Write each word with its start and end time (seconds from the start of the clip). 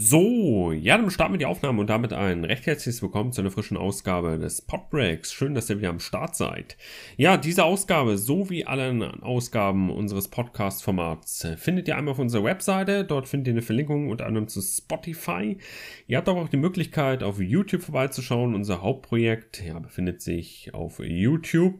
So, 0.00 0.70
ja, 0.70 0.96
dann 0.96 1.10
starten 1.10 1.34
wir 1.34 1.38
die 1.38 1.46
Aufnahme 1.46 1.80
und 1.80 1.90
damit 1.90 2.12
ein 2.12 2.44
recht 2.44 2.66
herzliches 2.66 3.02
Willkommen 3.02 3.32
zu 3.32 3.40
einer 3.40 3.50
frischen 3.50 3.76
Ausgabe 3.76 4.38
des 4.38 4.62
Podbreaks. 4.62 5.32
Schön, 5.32 5.56
dass 5.56 5.68
ihr 5.70 5.78
wieder 5.78 5.88
am 5.88 5.98
Start 5.98 6.36
seid. 6.36 6.76
Ja, 7.16 7.36
diese 7.36 7.64
Ausgabe 7.64 8.16
sowie 8.16 8.64
alle 8.64 9.12
Ausgaben 9.22 9.90
unseres 9.90 10.28
Podcast-Formats 10.28 11.48
findet 11.56 11.88
ihr 11.88 11.96
einmal 11.96 12.12
auf 12.12 12.20
unserer 12.20 12.44
Webseite. 12.44 13.02
Dort 13.02 13.26
findet 13.26 13.48
ihr 13.48 13.54
eine 13.54 13.62
Verlinkung 13.62 14.08
unter 14.08 14.26
anderem 14.26 14.46
zu 14.46 14.60
Spotify. 14.60 15.58
Ihr 16.06 16.16
habt 16.16 16.28
aber 16.28 16.42
auch 16.42 16.48
die 16.48 16.58
Möglichkeit, 16.58 17.24
auf 17.24 17.40
YouTube 17.40 17.82
vorbeizuschauen. 17.82 18.54
Unser 18.54 18.82
Hauptprojekt 18.82 19.64
ja, 19.64 19.80
befindet 19.80 20.22
sich 20.22 20.72
auf 20.74 21.00
YouTube 21.00 21.74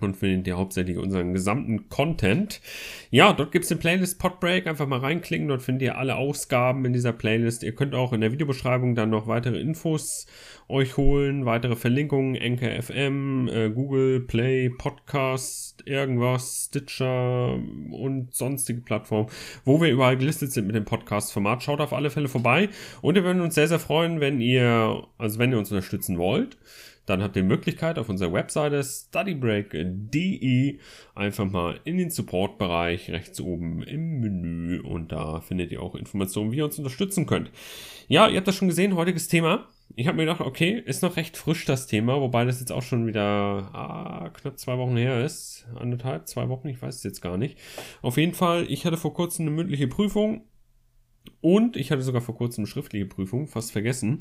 und 0.00 0.16
findet 0.16 0.46
ihr 0.46 0.56
hauptsächlich 0.56 0.98
unseren 0.98 1.32
gesamten 1.32 1.88
Content. 1.88 2.60
Ja, 3.10 3.32
dort 3.32 3.52
gibt 3.52 3.64
es 3.64 3.70
eine 3.70 3.80
Playlist 3.80 4.18
Podbreak, 4.18 4.66
einfach 4.66 4.86
mal 4.86 4.98
reinklicken, 4.98 5.48
dort 5.48 5.62
findet 5.62 5.82
ihr 5.82 5.98
alle 5.98 6.16
Ausgaben 6.16 6.84
in 6.84 6.92
dieser 6.92 7.12
Playlist. 7.12 7.62
Ihr 7.62 7.74
könnt 7.74 7.94
auch 7.94 8.12
in 8.12 8.20
der 8.20 8.32
Videobeschreibung 8.32 8.94
dann 8.94 9.10
noch 9.10 9.26
weitere 9.26 9.60
Infos 9.60 10.26
euch 10.68 10.96
holen, 10.96 11.44
weitere 11.44 11.76
Verlinkungen, 11.76 12.34
Enke 12.34 12.70
FM, 12.82 13.48
äh, 13.48 13.70
Google 13.70 14.20
Play, 14.20 14.70
Podcast, 14.70 15.82
irgendwas, 15.86 16.66
Stitcher 16.68 17.54
und 17.90 18.34
sonstige 18.34 18.80
Plattformen, 18.80 19.28
wo 19.64 19.80
wir 19.80 19.90
überall 19.90 20.16
gelistet 20.16 20.52
sind 20.52 20.66
mit 20.66 20.74
dem 20.74 20.84
Podcast-Format. 20.84 21.62
Schaut 21.62 21.80
auf 21.80 21.92
alle 21.92 22.10
Fälle 22.10 22.28
vorbei 22.28 22.70
und 23.02 23.14
wir 23.14 23.24
würden 23.24 23.42
uns 23.42 23.54
sehr, 23.54 23.68
sehr 23.68 23.78
freuen, 23.78 24.20
wenn 24.20 24.40
ihr, 24.40 25.04
also 25.18 25.38
wenn 25.38 25.52
ihr 25.52 25.58
uns 25.58 25.70
unterstützen 25.70 26.18
wollt 26.18 26.56
dann 27.06 27.22
habt 27.22 27.36
ihr 27.36 27.44
Möglichkeit 27.44 27.98
auf 27.98 28.08
unserer 28.08 28.32
Webseite 28.32 28.82
studybreak.de 28.82 30.78
einfach 31.14 31.50
mal 31.50 31.80
in 31.84 31.98
den 31.98 32.10
Support-Bereich 32.10 33.10
rechts 33.10 33.40
oben 33.40 33.82
im 33.82 34.20
Menü 34.20 34.80
und 34.80 35.12
da 35.12 35.40
findet 35.40 35.70
ihr 35.72 35.82
auch 35.82 35.94
Informationen, 35.94 36.52
wie 36.52 36.56
ihr 36.56 36.64
uns 36.64 36.78
unterstützen 36.78 37.26
könnt. 37.26 37.50
Ja, 38.08 38.28
ihr 38.28 38.36
habt 38.36 38.48
das 38.48 38.56
schon 38.56 38.68
gesehen, 38.68 38.96
heutiges 38.96 39.28
Thema. 39.28 39.68
Ich 39.96 40.08
habe 40.08 40.16
mir 40.16 40.24
gedacht, 40.24 40.40
okay, 40.40 40.82
ist 40.84 41.02
noch 41.02 41.16
recht 41.16 41.36
frisch 41.36 41.66
das 41.66 41.86
Thema, 41.86 42.20
wobei 42.20 42.44
das 42.44 42.60
jetzt 42.60 42.72
auch 42.72 42.82
schon 42.82 43.06
wieder 43.06 43.22
ah, 43.22 44.30
knapp 44.30 44.58
zwei 44.58 44.78
Wochen 44.78 44.96
her 44.96 45.24
ist. 45.24 45.66
Anderthalb, 45.76 46.26
zwei 46.26 46.48
Wochen, 46.48 46.68
ich 46.68 46.80
weiß 46.80 46.96
es 46.96 47.02
jetzt 47.04 47.20
gar 47.20 47.36
nicht. 47.36 47.58
Auf 48.02 48.16
jeden 48.16 48.34
Fall, 48.34 48.66
ich 48.68 48.86
hatte 48.86 48.96
vor 48.96 49.14
kurzem 49.14 49.46
eine 49.46 49.54
mündliche 49.54 49.86
Prüfung 49.86 50.42
und 51.40 51.76
ich 51.76 51.90
hatte 51.90 52.02
sogar 52.02 52.20
vor 52.20 52.36
kurzem 52.36 52.62
eine 52.62 52.68
schriftliche 52.68 53.06
Prüfung, 53.06 53.46
fast 53.46 53.72
vergessen. 53.72 54.18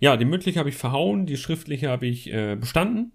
Ja, 0.00 0.16
die 0.16 0.24
mündliche 0.24 0.58
habe 0.58 0.68
ich 0.68 0.76
verhauen, 0.76 1.26
die 1.26 1.36
schriftliche 1.36 1.88
habe 1.88 2.06
ich 2.06 2.32
äh, 2.32 2.56
bestanden. 2.56 3.12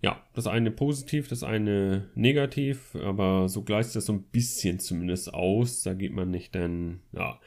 Ja, 0.00 0.22
das 0.34 0.46
eine 0.46 0.70
positiv, 0.70 1.28
das 1.28 1.42
eine 1.42 2.08
negativ, 2.14 2.94
aber 2.94 3.48
so 3.48 3.62
gleicht 3.62 3.96
das 3.96 4.06
so 4.06 4.12
ein 4.12 4.22
bisschen 4.22 4.78
zumindest 4.78 5.34
aus. 5.34 5.82
Da 5.82 5.94
geht 5.94 6.12
man 6.12 6.30
nicht 6.30 6.54
dann, 6.54 7.00
ja, 7.12 7.40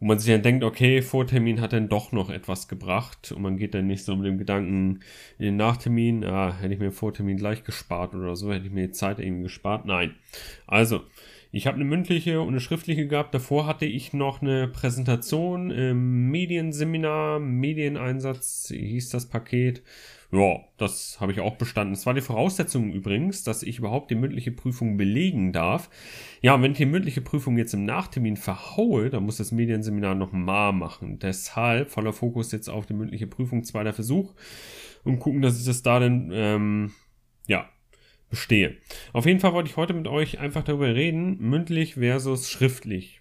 wo 0.00 0.06
man 0.06 0.18
sich 0.18 0.32
dann 0.32 0.42
denkt, 0.42 0.64
okay, 0.64 1.02
Vortermin 1.02 1.60
hat 1.60 1.72
dann 1.72 1.88
doch 1.88 2.10
noch 2.12 2.30
etwas 2.30 2.68
gebracht 2.68 3.32
und 3.32 3.42
man 3.42 3.56
geht 3.56 3.74
dann 3.74 3.86
nicht 3.86 4.04
so 4.04 4.16
mit 4.16 4.26
dem 4.26 4.38
Gedanken 4.38 5.00
in 5.38 5.44
den 5.44 5.56
Nachtermin, 5.56 6.24
ah, 6.24 6.56
hätte 6.56 6.74
ich 6.74 6.80
mir 6.80 6.90
Vortermin 6.92 7.36
gleich 7.36 7.64
gespart 7.64 8.14
oder 8.14 8.34
so, 8.34 8.52
hätte 8.52 8.66
ich 8.66 8.72
mir 8.72 8.88
die 8.88 8.92
Zeit 8.92 9.18
irgendwie 9.18 9.44
gespart. 9.44 9.86
Nein. 9.86 10.16
Also, 10.66 11.02
ich 11.50 11.66
habe 11.66 11.76
eine 11.76 11.84
mündliche 11.84 12.40
und 12.40 12.48
eine 12.48 12.60
schriftliche 12.60 13.06
gehabt. 13.06 13.34
Davor 13.34 13.66
hatte 13.66 13.86
ich 13.86 14.12
noch 14.12 14.42
eine 14.42 14.68
Präsentation 14.68 15.70
im 15.70 16.30
Medienseminar, 16.30 17.38
Medieneinsatz 17.38 18.68
hieß 18.74 19.10
das 19.10 19.26
Paket. 19.26 19.82
Ja, 20.30 20.60
das 20.76 21.18
habe 21.20 21.32
ich 21.32 21.40
auch 21.40 21.56
bestanden. 21.56 21.94
Es 21.94 22.04
war 22.04 22.12
die 22.12 22.20
Voraussetzung 22.20 22.92
übrigens, 22.92 23.44
dass 23.44 23.62
ich 23.62 23.78
überhaupt 23.78 24.10
die 24.10 24.14
mündliche 24.14 24.52
Prüfung 24.52 24.98
belegen 24.98 25.54
darf. 25.54 25.88
Ja, 26.42 26.60
wenn 26.60 26.72
ich 26.72 26.78
die 26.78 26.84
mündliche 26.84 27.22
Prüfung 27.22 27.56
jetzt 27.56 27.72
im 27.72 27.86
Nachtermin 27.86 28.36
verhaue, 28.36 29.08
dann 29.08 29.22
muss 29.22 29.38
das 29.38 29.52
Medienseminar 29.52 30.14
noch 30.14 30.32
mal 30.32 30.72
machen. 30.72 31.18
Deshalb 31.18 31.90
voller 31.90 32.12
Fokus 32.12 32.52
jetzt 32.52 32.68
auf 32.68 32.84
die 32.84 32.92
mündliche 32.92 33.26
Prüfung, 33.26 33.64
zweiter 33.64 33.94
Versuch 33.94 34.34
und 35.02 35.18
gucken, 35.18 35.40
dass 35.40 35.58
ich 35.58 35.64
das 35.64 35.82
da 35.82 35.98
dann, 35.98 36.30
ähm, 36.34 36.92
ja, 37.46 37.70
bestehe. 38.30 38.76
Auf 39.12 39.26
jeden 39.26 39.40
Fall 39.40 39.52
wollte 39.52 39.70
ich 39.70 39.76
heute 39.76 39.94
mit 39.94 40.08
euch 40.08 40.38
einfach 40.38 40.62
darüber 40.62 40.94
reden, 40.94 41.38
mündlich 41.40 41.94
versus 41.94 42.50
schriftlich. 42.50 43.20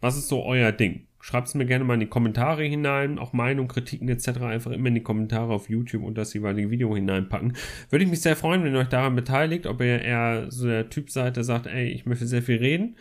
Was 0.00 0.16
ist 0.16 0.28
so 0.28 0.44
euer 0.44 0.72
Ding? 0.72 1.06
Schreibt 1.20 1.46
es 1.46 1.54
mir 1.54 1.66
gerne 1.66 1.84
mal 1.84 1.94
in 1.94 2.00
die 2.00 2.06
Kommentare 2.06 2.64
hinein, 2.64 3.20
auch 3.20 3.32
Meinung, 3.32 3.68
Kritiken 3.68 4.08
etc. 4.08 4.40
einfach 4.40 4.72
immer 4.72 4.88
in 4.88 4.96
die 4.96 5.04
Kommentare 5.04 5.52
auf 5.52 5.70
YouTube 5.70 6.02
und 6.02 6.18
das 6.18 6.34
jeweilige 6.34 6.70
Video 6.70 6.92
hineinpacken. 6.96 7.56
Würde 7.90 8.04
ich 8.04 8.10
mich 8.10 8.20
sehr 8.20 8.34
freuen, 8.34 8.64
wenn 8.64 8.74
ihr 8.74 8.80
euch 8.80 8.88
daran 8.88 9.14
beteiligt, 9.14 9.66
ob 9.66 9.80
ihr 9.80 10.02
eher 10.02 10.50
so 10.50 10.66
der 10.66 10.90
Typ 10.90 11.10
seid, 11.10 11.36
der 11.36 11.44
sagt, 11.44 11.66
ey, 11.68 11.86
ich 11.86 12.06
möchte 12.06 12.26
sehr 12.26 12.42
viel 12.42 12.56
reden. 12.56 12.96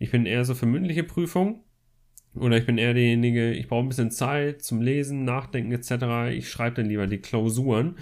Ich 0.00 0.10
bin 0.10 0.26
eher 0.26 0.44
so 0.44 0.56
für 0.56 0.66
mündliche 0.66 1.04
Prüfung. 1.04 1.62
Oder 2.34 2.56
ich 2.56 2.66
bin 2.66 2.78
eher 2.78 2.94
derjenige, 2.94 3.52
ich 3.52 3.66
brauche 3.66 3.84
ein 3.84 3.88
bisschen 3.88 4.10
Zeit 4.10 4.62
zum 4.62 4.80
Lesen, 4.80 5.24
Nachdenken 5.24 5.72
etc. 5.72 6.32
Ich 6.32 6.48
schreibe 6.48 6.76
dann 6.76 6.86
lieber 6.86 7.06
die 7.06 7.18
Klausuren 7.18 7.96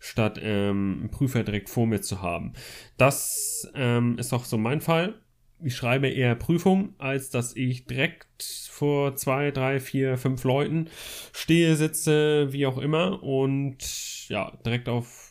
statt 0.00 0.38
ähm, 0.42 0.98
einen 1.00 1.10
Prüfer 1.10 1.44
direkt 1.44 1.68
vor 1.68 1.86
mir 1.86 2.00
zu 2.00 2.22
haben. 2.22 2.52
Das 2.96 3.70
ähm, 3.74 4.18
ist 4.18 4.32
auch 4.32 4.44
so 4.44 4.58
mein 4.58 4.80
Fall. 4.80 5.14
Ich 5.60 5.74
schreibe 5.74 6.08
eher 6.08 6.34
Prüfung, 6.36 6.94
als 6.98 7.30
dass 7.30 7.56
ich 7.56 7.86
direkt 7.86 8.44
vor 8.70 9.16
zwei, 9.16 9.50
drei, 9.50 9.80
vier, 9.80 10.16
fünf 10.16 10.44
Leuten 10.44 10.88
stehe, 11.32 11.74
sitze, 11.74 12.52
wie 12.52 12.66
auch 12.66 12.78
immer 12.78 13.22
und 13.22 14.28
ja, 14.28 14.52
direkt 14.64 14.88
auf 14.88 15.27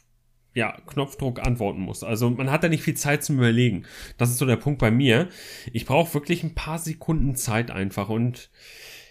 ja, 0.58 0.76
Knopfdruck 0.88 1.40
antworten 1.46 1.82
muss. 1.82 2.04
Also 2.04 2.32
man 2.32 2.50
hat 2.50 2.64
da 2.64 2.68
nicht 2.68 2.82
viel 2.82 2.96
Zeit 2.96 3.24
zum 3.24 3.38
Überlegen. 3.38 3.84
Das 4.18 4.32
ist 4.32 4.40
so 4.40 4.46
der 4.48 4.56
Punkt 4.56 4.80
bei 4.80 4.90
mir. 4.90 5.30
Ich 5.72 5.86
brauche 5.86 6.16
wirklich 6.16 6.42
ein 6.42 6.56
paar 6.56 6.80
Sekunden 6.80 7.36
Zeit 7.36 7.70
einfach 7.70 8.10
und 8.10 8.50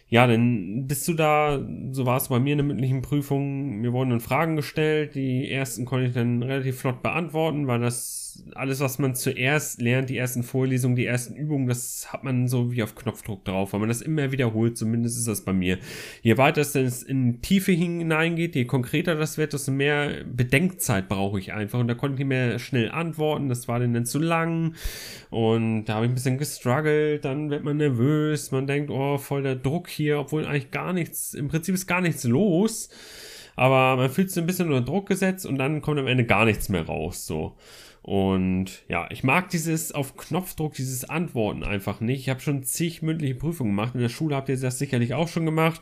ja, 0.09 0.27
dann 0.27 0.87
bist 0.87 1.09
du 1.09 1.15
da, 1.15 1.61
so 1.91 2.07
war 2.07 2.17
es 2.17 2.29
bei 2.29 2.39
mir 2.39 2.53
in 2.53 2.59
der 2.59 2.67
mündlichen 2.67 3.03
Prüfung, 3.03 3.79
mir 3.81 3.93
wurden 3.93 4.11
dann 4.11 4.21
Fragen 4.21 4.55
gestellt, 4.55 5.15
die 5.15 5.51
ersten 5.51 5.85
konnte 5.85 6.07
ich 6.07 6.15
dann 6.15 6.43
relativ 6.43 6.79
flott 6.79 7.03
beantworten, 7.03 7.67
weil 7.67 7.81
das 7.81 8.27
alles, 8.55 8.81
was 8.81 8.99
man 8.99 9.15
zuerst 9.15 9.81
lernt, 9.81 10.11
die 10.11 10.17
ersten 10.17 10.43
Vorlesungen, 10.43 10.97
die 10.97 11.07
ersten 11.07 11.35
Übungen, 11.35 11.67
das 11.69 12.13
hat 12.13 12.25
man 12.25 12.49
so 12.49 12.73
wie 12.73 12.83
auf 12.83 12.95
Knopfdruck 12.95 13.45
drauf, 13.45 13.73
weil 13.73 13.81
man 13.81 13.89
das 13.89 14.03
immer 14.03 14.33
wiederholt, 14.33 14.77
zumindest 14.77 15.19
ist 15.19 15.29
das 15.29 15.43
bei 15.43 15.53
mir. 15.53 15.79
Je 16.23 16.37
weiter 16.37 16.61
es 16.61 17.03
in 17.03 17.41
Tiefe 17.43 17.73
hineingeht, 17.73 18.55
je 18.55 18.65
konkreter 18.65 19.15
das 19.15 19.39
wird, 19.39 19.53
desto 19.53 19.73
mehr 19.73 20.25
Bedenkzeit 20.25 21.09
brauche 21.09 21.39
ich 21.39 21.53
einfach. 21.53 21.79
Und 21.79 21.89
da 21.89 21.95
konnte 21.95 22.21
ich 22.21 22.27
mehr 22.27 22.59
schnell 22.59 22.91
antworten, 22.91 23.49
das 23.49 23.69
war 23.69 23.81
dann 23.81 24.07
zu 24.07 24.19
lang. 24.19 24.75
Und 25.31 25.87
da 25.87 25.95
habe 25.95 26.07
ich 26.07 26.13
ein 26.13 26.15
bisschen 26.15 26.39
gestruggelt, 26.39 27.25
dann 27.25 27.51
wird 27.51 27.65
man 27.65 27.77
nervös, 27.77 28.51
man 28.51 28.67
denkt, 28.67 28.91
oh, 28.91 29.19
voll 29.19 29.43
der 29.43 29.57
Druck 29.57 29.89
hier, 29.97 30.21
obwohl 30.21 30.47
eigentlich 30.47 30.71
gar 30.71 30.93
nichts, 30.93 31.35
im 31.35 31.49
Prinzip 31.49 31.75
ist 31.75 31.87
gar 31.87 32.01
nichts 32.01 32.25
los. 32.25 32.89
Aber 33.57 33.97
man 33.97 34.11
fühlt 34.11 34.31
sich 34.31 34.43
ein 34.43 34.47
bisschen 34.47 34.69
unter 34.71 34.83
Druck 34.83 35.09
gesetzt 35.09 35.47
und 35.47 35.57
dann 35.57 35.81
kommt 35.81 35.99
am 35.99 36.07
Ende 36.07 36.25
gar 36.25 36.45
nichts 36.45 36.69
mehr 36.69 36.87
raus. 36.87 37.27
So. 37.27 37.57
Und 38.03 38.85
ja, 38.89 39.09
ich 39.11 39.25
mag 39.25 39.49
dieses 39.49 39.91
auf 39.93 40.17
Knopfdruck, 40.17 40.75
dieses 40.75 41.09
Antworten 41.09 41.65
einfach 41.65 42.01
nicht. 42.01 42.21
Ich 42.21 42.29
habe 42.29 42.41
schon 42.41 42.63
zig 42.63 43.03
mündliche 43.03 43.35
Prüfungen 43.35 43.71
gemacht. 43.71 43.95
In 43.95 44.01
der 44.01 44.11
Schule 44.11 44.37
habt 44.37 44.49
ihr 44.49 44.57
das 44.57 44.79
sicherlich 44.79 45.15
auch 45.15 45.27
schon 45.27 45.47
gemacht. 45.47 45.81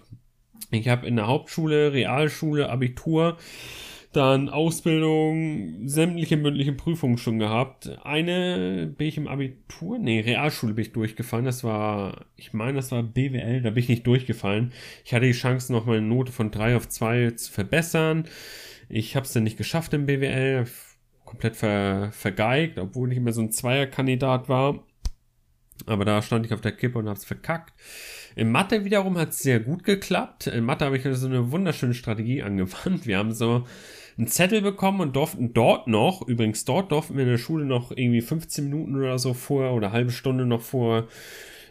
Ich 0.70 0.88
habe 0.88 1.06
in 1.06 1.16
der 1.16 1.26
Hauptschule, 1.26 1.92
Realschule, 1.92 2.70
Abitur 2.70 3.36
dann 4.16 4.48
Ausbildung, 4.48 5.88
sämtliche 5.88 6.36
mündliche 6.36 6.72
Prüfungen 6.72 7.18
schon 7.18 7.38
gehabt. 7.38 7.90
Eine 8.04 8.92
bin 8.96 9.06
ich 9.06 9.16
im 9.16 9.28
Abitur, 9.28 9.98
nee, 9.98 10.20
Realschule 10.20 10.74
bin 10.74 10.84
ich 10.84 10.92
durchgefallen. 10.92 11.44
Das 11.44 11.64
war, 11.64 12.26
ich 12.36 12.52
meine, 12.52 12.74
das 12.74 12.92
war 12.92 13.02
BWL, 13.02 13.62
da 13.62 13.70
bin 13.70 13.82
ich 13.82 13.88
nicht 13.88 14.06
durchgefallen. 14.06 14.72
Ich 15.04 15.14
hatte 15.14 15.26
die 15.26 15.32
Chance, 15.32 15.72
noch 15.72 15.86
meine 15.86 16.02
Note 16.02 16.32
von 16.32 16.50
3 16.50 16.76
auf 16.76 16.88
2 16.88 17.32
zu 17.32 17.52
verbessern. 17.52 18.24
Ich 18.88 19.16
habe 19.16 19.26
es 19.26 19.32
dann 19.32 19.44
nicht 19.44 19.56
geschafft 19.56 19.92
im 19.94 20.06
BWL, 20.06 20.66
komplett 21.24 21.56
ver, 21.56 22.10
vergeigt, 22.12 22.78
obwohl 22.78 23.12
ich 23.12 23.18
immer 23.18 23.32
so 23.32 23.40
ein 23.40 23.52
Zweierkandidat 23.52 24.48
war. 24.48 24.84
Aber 25.86 26.04
da 26.04 26.22
stand 26.22 26.46
ich 26.46 26.54
auf 26.54 26.60
der 26.60 26.72
Kippe 26.72 26.98
und 26.98 27.08
habe 27.08 27.18
es 27.18 27.24
verkackt. 27.24 27.72
In 28.36 28.50
Mathe 28.50 28.84
wiederum 28.84 29.18
hat 29.18 29.30
es 29.30 29.40
sehr 29.40 29.60
gut 29.60 29.84
geklappt. 29.84 30.46
In 30.46 30.64
Mathe 30.64 30.84
habe 30.84 30.96
ich 30.96 31.04
so 31.04 31.26
eine 31.26 31.52
wunderschöne 31.52 31.94
Strategie 31.94 32.42
angewandt. 32.44 33.06
Wir 33.06 33.18
haben 33.18 33.32
so 33.32 33.66
einen 34.16 34.28
Zettel 34.28 34.62
bekommen 34.62 35.00
und 35.00 35.16
durften 35.16 35.52
dort 35.52 35.88
noch, 35.88 36.26
übrigens 36.26 36.64
dort 36.64 36.92
durften 36.92 37.16
wir 37.16 37.24
in 37.24 37.30
der 37.30 37.38
Schule 37.38 37.64
noch 37.64 37.90
irgendwie 37.90 38.20
15 38.20 38.64
Minuten 38.64 38.96
oder 38.96 39.18
so 39.18 39.34
vor 39.34 39.72
oder 39.72 39.92
halbe 39.92 40.10
Stunde 40.10 40.46
noch 40.46 40.60
vor 40.60 41.08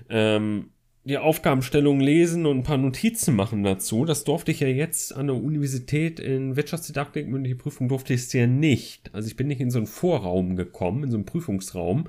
ähm, 0.09 0.69
die 1.05 1.17
Aufgabenstellung 1.17 1.99
lesen 1.99 2.45
und 2.45 2.59
ein 2.59 2.63
paar 2.63 2.77
Notizen 2.77 3.35
machen 3.35 3.63
dazu. 3.63 4.05
Das 4.05 4.23
durfte 4.23 4.51
ich 4.51 4.61
ja 4.61 4.67
jetzt 4.67 5.13
an 5.15 5.27
der 5.27 5.35
Universität 5.35 6.19
in 6.19 6.55
Wirtschaftsdidaktik, 6.55 7.27
mündliche 7.27 7.57
Prüfung 7.57 7.89
durfte 7.89 8.13
ich 8.13 8.21
es 8.21 8.33
ja 8.33 8.47
nicht. 8.47 9.13
Also 9.13 9.27
ich 9.27 9.35
bin 9.35 9.47
nicht 9.47 9.59
in 9.59 9.69
so 9.69 9.79
einen 9.79 9.87
Vorraum 9.87 10.55
gekommen, 10.55 11.03
in 11.03 11.11
so 11.11 11.17
einen 11.17 11.25
Prüfungsraum, 11.25 12.05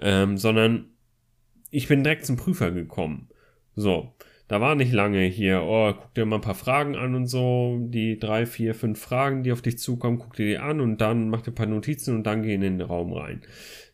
ähm, 0.00 0.38
sondern 0.38 0.90
ich 1.70 1.88
bin 1.88 2.04
direkt 2.04 2.26
zum 2.26 2.36
Prüfer 2.36 2.70
gekommen. 2.70 3.28
So. 3.74 4.12
Da 4.52 4.60
war 4.60 4.74
nicht 4.74 4.92
lange 4.92 5.22
hier, 5.22 5.62
oh, 5.62 5.94
guck 5.94 6.12
dir 6.12 6.26
mal 6.26 6.36
ein 6.36 6.42
paar 6.42 6.54
Fragen 6.54 6.94
an 6.94 7.14
und 7.14 7.26
so, 7.26 7.78
die 7.88 8.18
drei, 8.18 8.44
vier, 8.44 8.74
fünf 8.74 9.00
Fragen, 9.00 9.42
die 9.44 9.50
auf 9.50 9.62
dich 9.62 9.78
zukommen, 9.78 10.18
guck 10.18 10.36
dir 10.36 10.44
die 10.44 10.58
an 10.58 10.82
und 10.82 11.00
dann 11.00 11.30
mach 11.30 11.40
dir 11.40 11.52
ein 11.52 11.54
paar 11.54 11.64
Notizen 11.64 12.14
und 12.14 12.24
dann 12.24 12.42
geh 12.42 12.52
in 12.52 12.60
den 12.60 12.82
Raum 12.82 13.14
rein. 13.14 13.40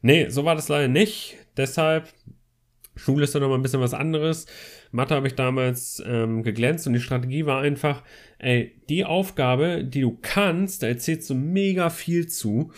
Nee, 0.02 0.30
so 0.30 0.44
war 0.44 0.56
das 0.56 0.68
leider 0.68 0.88
nicht. 0.88 1.36
Deshalb 1.56 2.12
Schule 2.96 3.22
ist 3.22 3.36
dann 3.36 3.42
noch 3.42 3.50
mal 3.50 3.54
ein 3.54 3.62
bisschen 3.62 3.80
was 3.80 3.94
anderes. 3.94 4.46
Mathe 4.90 5.14
habe 5.14 5.28
ich 5.28 5.36
damals 5.36 6.02
ähm, 6.04 6.42
geglänzt 6.42 6.88
und 6.88 6.94
die 6.94 6.98
Strategie 6.98 7.46
war 7.46 7.60
einfach, 7.60 8.02
ey, 8.40 8.82
die 8.88 9.04
Aufgabe, 9.04 9.84
die 9.84 10.00
du 10.00 10.18
kannst, 10.20 10.82
da 10.82 10.88
erzählst 10.88 11.30
du 11.30 11.36
mega 11.36 11.88
viel 11.88 12.26
zu. 12.26 12.72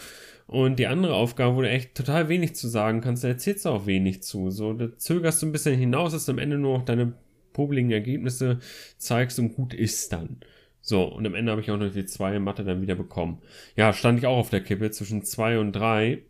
Und 0.46 0.78
die 0.78 0.86
andere 0.86 1.14
Aufgabe, 1.14 1.56
wo 1.56 1.62
du 1.62 1.70
echt 1.70 1.94
total 1.94 2.28
wenig 2.28 2.56
zu 2.56 2.68
sagen 2.68 3.00
kannst, 3.00 3.24
da 3.24 3.28
erzählst 3.28 3.64
du 3.64 3.70
auch 3.70 3.86
wenig 3.86 4.22
zu. 4.22 4.50
So, 4.50 4.74
da 4.74 4.94
zögerst 4.98 5.40
du 5.40 5.46
ein 5.46 5.52
bisschen 5.52 5.78
hinaus, 5.78 6.26
du 6.26 6.32
am 6.32 6.38
Ende 6.38 6.58
nur 6.58 6.76
noch 6.76 6.84
deine 6.84 7.14
publigen 7.52 7.90
Ergebnisse 7.90 8.58
zeigst 8.96 9.38
und 9.38 9.54
gut 9.54 9.74
ist 9.74 10.12
dann. 10.12 10.40
So, 10.82 11.04
und 11.04 11.26
am 11.26 11.34
Ende 11.34 11.52
habe 11.52 11.60
ich 11.60 11.70
auch 11.70 11.76
noch 11.76 11.92
die 11.92 12.06
2 12.06 12.36
in 12.36 12.44
Mathe 12.44 12.64
dann 12.64 12.82
wieder 12.82 12.94
bekommen. 12.94 13.38
Ja, 13.76 13.92
stand 13.92 14.18
ich 14.18 14.26
auch 14.26 14.38
auf 14.38 14.50
der 14.50 14.62
Kippe 14.62 14.90
zwischen 14.90 15.22
2 15.22 15.58
und 15.58 15.72
3. 15.72 16.22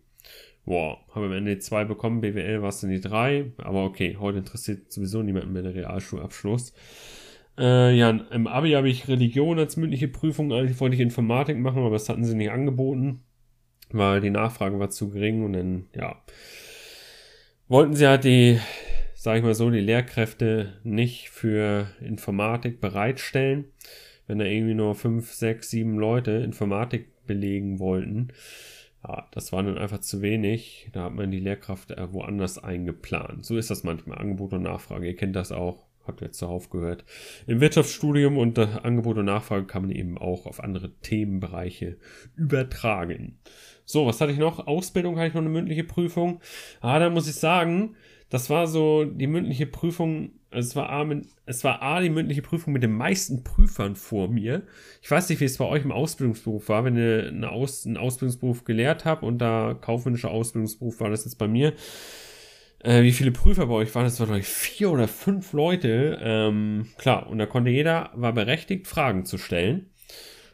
Boah, 0.64 0.98
habe 1.14 1.26
am 1.26 1.32
Ende 1.32 1.54
die 1.54 1.60
2 1.60 1.84
bekommen, 1.84 2.20
BWL 2.20 2.62
war 2.62 2.68
es 2.68 2.80
dann 2.80 2.90
die 2.90 3.00
3. 3.00 3.52
Aber 3.58 3.84
okay, 3.84 4.16
heute 4.18 4.38
interessiert 4.38 4.92
sowieso 4.92 5.22
niemanden 5.22 5.52
mehr 5.52 5.62
der 5.62 5.74
Realschulabschluss. 5.74 6.74
Äh, 7.58 7.96
ja, 7.96 8.10
im 8.10 8.46
Abi 8.46 8.72
habe 8.72 8.88
ich 8.88 9.08
Religion 9.08 9.58
als 9.58 9.76
mündliche 9.76 10.08
Prüfung. 10.08 10.52
Eigentlich 10.52 10.80
wollte 10.80 10.96
ich 10.96 11.00
Informatik 11.00 11.58
machen, 11.58 11.82
aber 11.82 11.90
das 11.90 12.08
hatten 12.08 12.24
sie 12.24 12.34
nicht 12.34 12.50
angeboten, 12.50 13.22
weil 13.90 14.20
die 14.20 14.30
Nachfrage 14.30 14.78
war 14.78 14.90
zu 14.90 15.10
gering 15.10 15.44
und 15.44 15.52
dann, 15.52 15.86
ja, 15.94 16.16
wollten 17.68 17.94
sie 17.94 18.06
halt 18.06 18.24
die 18.24 18.58
sage 19.20 19.40
ich 19.40 19.44
mal 19.44 19.54
so, 19.54 19.68
die 19.68 19.80
Lehrkräfte 19.80 20.72
nicht 20.82 21.28
für 21.28 21.88
Informatik 22.00 22.80
bereitstellen. 22.80 23.66
Wenn 24.26 24.38
da 24.38 24.46
irgendwie 24.46 24.72
nur 24.72 24.94
fünf, 24.94 25.30
sechs, 25.32 25.68
sieben 25.68 25.98
Leute 25.98 26.30
Informatik 26.30 27.26
belegen 27.26 27.80
wollten, 27.80 28.28
ja, 29.06 29.28
das 29.32 29.52
war 29.52 29.62
dann 29.62 29.76
einfach 29.76 30.00
zu 30.00 30.22
wenig. 30.22 30.88
Da 30.94 31.04
hat 31.04 31.14
man 31.14 31.30
die 31.30 31.40
Lehrkraft 31.40 31.90
äh, 31.90 32.10
woanders 32.14 32.64
eingeplant. 32.64 33.44
So 33.44 33.58
ist 33.58 33.68
das 33.68 33.84
manchmal. 33.84 34.16
Angebot 34.16 34.54
und 34.54 34.62
Nachfrage. 34.62 35.06
Ihr 35.06 35.16
kennt 35.16 35.36
das 35.36 35.52
auch. 35.52 35.84
Habt 36.06 36.22
ihr 36.22 36.32
zuhauf 36.32 36.70
gehört. 36.70 37.04
Im 37.46 37.60
Wirtschaftsstudium 37.60 38.38
und 38.38 38.58
Angebot 38.58 39.18
und 39.18 39.26
Nachfrage 39.26 39.66
kann 39.66 39.82
man 39.82 39.90
eben 39.90 40.16
auch 40.16 40.46
auf 40.46 40.64
andere 40.64 40.94
Themenbereiche 41.02 41.98
übertragen. 42.36 43.38
So, 43.84 44.06
was 44.06 44.22
hatte 44.22 44.32
ich 44.32 44.38
noch? 44.38 44.66
Ausbildung 44.66 45.18
hatte 45.18 45.28
ich 45.28 45.34
noch 45.34 45.42
eine 45.42 45.50
mündliche 45.50 45.84
Prüfung. 45.84 46.40
Ah, 46.80 46.98
da 46.98 47.10
muss 47.10 47.28
ich 47.28 47.34
sagen, 47.34 47.96
das 48.30 48.48
war 48.48 48.68
so 48.68 49.04
die 49.04 49.26
mündliche 49.26 49.66
Prüfung, 49.66 50.30
also 50.50 50.68
es 50.68 50.76
war, 50.76 50.88
A, 50.88 51.06
es 51.46 51.64
war 51.64 51.82
A, 51.82 52.00
die 52.00 52.10
mündliche 52.10 52.42
Prüfung 52.42 52.72
mit 52.72 52.82
den 52.82 52.92
meisten 52.92 53.42
Prüfern 53.42 53.96
vor 53.96 54.28
mir. 54.28 54.62
Ich 55.02 55.10
weiß 55.10 55.28
nicht, 55.28 55.40
wie 55.40 55.44
es 55.44 55.58
bei 55.58 55.64
euch 55.64 55.84
im 55.84 55.90
Ausbildungsberuf 55.90 56.68
war, 56.68 56.84
wenn 56.84 56.96
ihr 56.96 57.26
eine 57.28 57.50
Aus, 57.50 57.84
einen 57.84 57.96
Ausbildungsberuf 57.96 58.64
gelehrt 58.64 59.04
habt 59.04 59.24
und 59.24 59.38
da 59.38 59.76
kaufmännischer 59.78 60.30
Ausbildungsberuf 60.30 61.00
war 61.00 61.10
das 61.10 61.24
jetzt 61.24 61.38
bei 61.38 61.48
mir. 61.48 61.74
Äh, 62.78 63.02
wie 63.02 63.12
viele 63.12 63.32
Prüfer 63.32 63.66
bei 63.66 63.74
euch 63.74 63.94
waren? 63.96 64.04
Das 64.04 64.20
waren, 64.20 64.28
glaube 64.28 64.40
ich, 64.40 64.46
vier 64.46 64.92
oder 64.92 65.08
fünf 65.08 65.52
Leute. 65.52 66.18
Ähm, 66.22 66.86
klar, 66.98 67.28
und 67.28 67.38
da 67.38 67.46
konnte 67.46 67.70
jeder, 67.70 68.10
war 68.14 68.32
berechtigt, 68.32 68.86
Fragen 68.86 69.24
zu 69.24 69.38
stellen. 69.38 69.90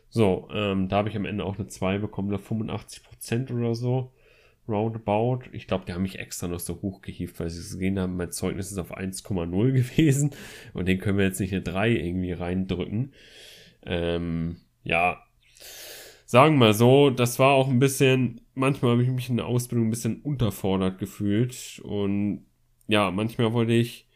So, 0.09 0.49
ähm, 0.53 0.89
da 0.89 0.97
habe 0.97 1.11
ich 1.11 1.17
am 1.17 1.27
Ende 1.27 1.45
auch 1.45 1.59
eine 1.59 1.69
2 1.69 1.99
bekommen, 1.99 2.31
da 2.31 2.39
85 2.39 3.03
Prozent 3.03 3.51
oder 3.51 3.75
so 3.75 4.13
roundabout. 4.69 5.41
Ich 5.53 5.67
glaube, 5.67 5.85
die 5.87 5.93
haben 5.93 6.03
mich 6.03 6.19
extra 6.19 6.49
noch 6.49 6.61
so 6.61 6.81
hochgehievt, 6.83 7.39
weil 7.41 7.51
sie 7.51 7.61
gesehen 7.61 7.99
haben, 7.99 8.17
mein 8.17 8.33
Zeugnis 8.33 8.71
ist 8.71 8.79
auf 8.79 8.97
1,0 8.97 9.73
gewesen 9.73 10.31
und 10.73 10.87
den 10.87 10.99
können 10.99 11.19
wir 11.19 11.25
jetzt 11.25 11.41
nicht 11.41 11.53
eine 11.53 11.63
3 11.63 11.91
irgendwie 11.91 12.33
reindrücken. 12.33 13.13
Ähm, 13.85 14.57
ja, 14.83 15.23
sagen 16.27 16.59
wir 16.59 16.75
so, 16.75 17.11
das 17.11 17.39
war 17.39 17.53
auch 17.53 17.69
ein 17.69 17.79
bisschen, 17.79 18.41
manchmal 18.55 18.93
habe 18.93 19.03
ich 19.03 19.09
mich 19.09 19.31
in 19.31 19.37
der 19.37 19.47
Ausbildung 19.47 19.87
ein 19.87 19.91
bisschen 19.91 20.21
unterfordert 20.21 20.99
gefühlt 20.99 21.81
und 21.85 22.45
ja, 22.89 23.11
manchmal 23.11 23.53
wollte 23.53 23.73
ich, 23.73 24.07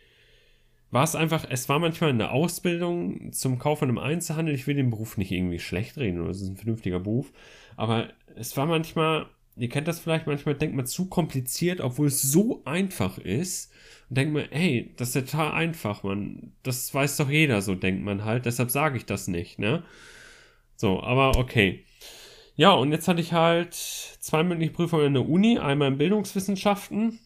war 0.91 1.05
es 1.05 1.15
einfach, 1.15 1.47
es 1.49 1.69
war 1.69 1.79
manchmal 1.79 2.11
in 2.11 2.19
der 2.19 2.33
Ausbildung 2.33 3.33
zum 3.33 3.59
Kaufmann 3.59 3.91
im 3.91 3.99
Einzelhandel, 3.99 4.55
ich 4.55 4.67
will 4.67 4.75
den 4.75 4.91
Beruf 4.91 5.17
nicht 5.17 5.31
irgendwie 5.31 5.61
schlecht 5.61 5.97
reden, 5.99 6.21
oder 6.21 6.31
es 6.31 6.41
ist 6.41 6.49
ein 6.49 6.57
vernünftiger 6.57 6.99
Beruf, 6.99 7.33
aber 7.77 8.09
es 8.35 8.57
war 8.57 8.67
manchmal 8.67 9.27
ihr 9.61 9.69
kennt 9.69 9.89
das 9.89 10.01
vielleicht, 10.01 10.27
manchmal 10.27 10.55
denkt 10.55 10.75
man 10.75 10.87
zu 10.87 11.07
kompliziert, 11.07 11.81
obwohl 11.81 12.07
es 12.07 12.23
so 12.23 12.63
einfach 12.65 13.19
ist. 13.19 13.71
Und 14.09 14.17
denkt 14.17 14.33
man, 14.33 14.47
hey, 14.51 14.93
das 14.97 15.15
ist 15.15 15.31
total 15.31 15.53
einfach, 15.53 16.03
man. 16.03 16.53
Das 16.63 16.93
weiß 16.93 17.19
doch 17.19 17.29
jeder, 17.29 17.61
so 17.61 17.75
denkt 17.75 18.03
man 18.03 18.25
halt. 18.25 18.47
Deshalb 18.47 18.71
sage 18.71 18.97
ich 18.97 19.05
das 19.05 19.29
nicht, 19.29 19.59
ne? 19.59 19.85
So, 20.77 21.03
aber 21.03 21.37
okay. 21.39 21.85
Ja, 22.57 22.73
und 22.73 22.91
jetzt 22.91 23.07
hatte 23.07 23.21
ich 23.21 23.33
halt 23.33 23.75
zwei 23.75 24.43
mündliche 24.43 24.73
Prüfungen 24.73 25.07
in 25.07 25.15
der 25.15 25.29
Uni, 25.29 25.59
einmal 25.59 25.89
in 25.89 25.99
Bildungswissenschaften. 25.99 27.19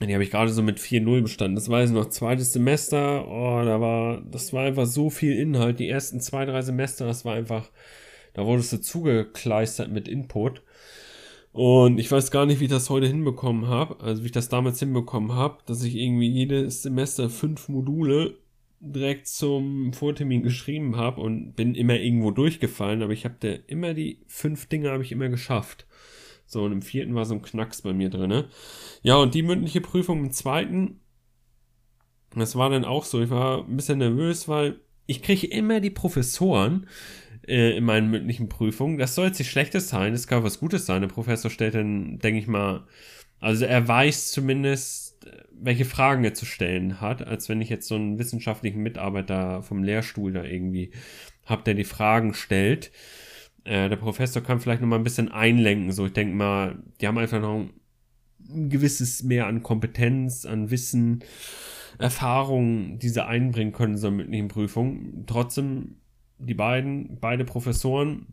Die 0.00 0.12
habe 0.12 0.24
ich 0.24 0.30
gerade 0.30 0.52
so 0.52 0.62
mit 0.62 0.78
4-0 0.78 1.22
bestanden. 1.22 1.54
Das 1.54 1.68
war 1.68 1.80
jetzt 1.80 1.92
noch 1.92 2.08
zweites 2.08 2.52
Semester. 2.52 3.28
Oh, 3.28 3.62
da 3.64 3.80
war, 3.80 4.20
das 4.22 4.52
war 4.52 4.64
einfach 4.64 4.86
so 4.86 5.10
viel 5.10 5.38
Inhalt. 5.38 5.78
Die 5.78 5.88
ersten 5.88 6.20
zwei, 6.20 6.44
drei 6.44 6.62
Semester, 6.62 7.06
das 7.06 7.24
war 7.24 7.34
einfach, 7.34 7.70
da 8.32 8.44
wurdest 8.44 8.72
du 8.72 8.80
zugekleistert 8.80 9.90
mit 9.90 10.08
Input. 10.08 10.62
Und 11.54 11.98
ich 11.98 12.10
weiß 12.10 12.32
gar 12.32 12.46
nicht, 12.46 12.58
wie 12.58 12.64
ich 12.64 12.70
das 12.70 12.90
heute 12.90 13.06
hinbekommen 13.06 13.68
habe, 13.68 14.00
also 14.00 14.22
wie 14.22 14.26
ich 14.26 14.32
das 14.32 14.48
damals 14.48 14.80
hinbekommen 14.80 15.34
habe, 15.34 15.58
dass 15.66 15.84
ich 15.84 15.94
irgendwie 15.94 16.26
jedes 16.26 16.82
Semester 16.82 17.30
fünf 17.30 17.68
Module 17.68 18.38
direkt 18.80 19.28
zum 19.28 19.92
Vortermin 19.92 20.42
geschrieben 20.42 20.96
habe 20.96 21.20
und 21.20 21.52
bin 21.52 21.76
immer 21.76 21.94
irgendwo 21.94 22.32
durchgefallen, 22.32 23.04
aber 23.04 23.12
ich 23.12 23.24
habe 23.24 23.36
da 23.38 23.50
immer 23.68 23.94
die 23.94 24.18
fünf 24.26 24.66
Dinge 24.66 24.90
habe 24.90 25.04
ich 25.04 25.12
immer 25.12 25.28
geschafft. 25.28 25.86
So, 26.44 26.64
und 26.64 26.72
im 26.72 26.82
vierten 26.82 27.14
war 27.14 27.24
so 27.24 27.34
ein 27.34 27.42
Knacks 27.42 27.82
bei 27.82 27.92
mir 27.92 28.10
drin. 28.10 28.46
Ja, 29.04 29.14
und 29.14 29.32
die 29.34 29.42
mündliche 29.42 29.80
Prüfung 29.80 30.24
im 30.24 30.32
zweiten, 30.32 30.98
das 32.34 32.56
war 32.56 32.68
dann 32.68 32.84
auch 32.84 33.04
so, 33.04 33.22
ich 33.22 33.30
war 33.30 33.64
ein 33.64 33.76
bisschen 33.76 33.98
nervös, 33.98 34.48
weil 34.48 34.80
ich 35.06 35.22
kriege 35.22 35.46
immer 35.46 35.78
die 35.78 35.90
Professoren, 35.90 36.88
äh, 37.46 37.76
in 37.76 37.84
meinen 37.84 38.10
mündlichen 38.10 38.48
Prüfungen. 38.48 38.98
Das 38.98 39.14
soll 39.14 39.26
jetzt 39.26 39.38
nicht 39.38 39.50
Schlechtes 39.50 39.88
sein, 39.88 40.12
das 40.12 40.26
kann 40.26 40.44
was 40.44 40.60
Gutes 40.60 40.86
sein. 40.86 41.02
Der 41.02 41.08
Professor 41.08 41.50
stellt 41.50 41.74
dann, 41.74 42.18
denke 42.18 42.40
ich 42.40 42.46
mal, 42.46 42.86
also 43.40 43.64
er 43.64 43.86
weiß 43.86 44.30
zumindest, 44.30 45.26
welche 45.52 45.84
Fragen 45.84 46.24
er 46.24 46.34
zu 46.34 46.46
stellen 46.46 47.00
hat, 47.00 47.26
als 47.26 47.48
wenn 47.48 47.60
ich 47.60 47.68
jetzt 47.68 47.88
so 47.88 47.94
einen 47.94 48.18
wissenschaftlichen 48.18 48.82
Mitarbeiter 48.82 49.62
vom 49.62 49.82
Lehrstuhl 49.82 50.32
da 50.32 50.44
irgendwie 50.44 50.92
habe, 51.44 51.62
der 51.62 51.74
die 51.74 51.84
Fragen 51.84 52.34
stellt. 52.34 52.90
Äh, 53.64 53.88
der 53.88 53.96
Professor 53.96 54.42
kann 54.42 54.60
vielleicht 54.60 54.80
noch 54.80 54.88
mal 54.88 54.96
ein 54.96 55.04
bisschen 55.04 55.30
einlenken. 55.30 55.92
So, 55.92 56.06
ich 56.06 56.12
denke 56.12 56.34
mal, 56.34 56.78
die 57.00 57.06
haben 57.06 57.18
einfach 57.18 57.40
noch 57.40 57.66
ein 58.48 58.68
gewisses 58.68 59.22
mehr 59.22 59.46
an 59.46 59.62
Kompetenz, 59.62 60.44
an 60.44 60.70
Wissen, 60.70 61.24
Erfahrung, 61.98 62.98
die 62.98 63.08
sie 63.08 63.24
einbringen 63.24 63.72
können 63.72 63.94
in 63.94 63.98
so 63.98 64.08
einer 64.08 64.16
mündlichen 64.16 64.48
Prüfung. 64.48 65.24
Trotzdem 65.26 65.96
die 66.46 66.54
beiden, 66.54 67.18
beide 67.20 67.44
Professoren 67.44 68.26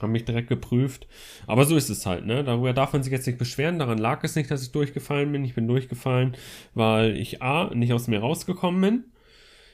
haben 0.00 0.12
mich 0.12 0.24
direkt 0.24 0.48
geprüft. 0.48 1.06
Aber 1.46 1.64
so 1.64 1.76
ist 1.76 1.88
es 1.88 2.06
halt, 2.06 2.26
ne? 2.26 2.44
Darüber 2.44 2.72
darf 2.72 2.92
man 2.92 3.02
sich 3.02 3.12
jetzt 3.12 3.26
nicht 3.26 3.38
beschweren. 3.38 3.78
Daran 3.78 3.98
lag 3.98 4.22
es 4.24 4.36
nicht, 4.36 4.50
dass 4.50 4.62
ich 4.62 4.72
durchgefallen 4.72 5.32
bin. 5.32 5.44
Ich 5.44 5.54
bin 5.54 5.66
durchgefallen, 5.66 6.36
weil 6.74 7.16
ich 7.16 7.42
A, 7.42 7.72
nicht 7.74 7.92
aus 7.92 8.08
mir 8.08 8.20
rausgekommen 8.20 8.80
bin. 8.80 9.04